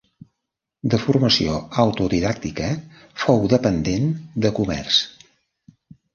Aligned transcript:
De 0.93 0.99
formació 1.03 1.57
autodidàctica, 1.83 2.71
fou 3.25 3.45
dependent 3.53 4.09
de 4.47 4.53
comerç. 4.63 5.01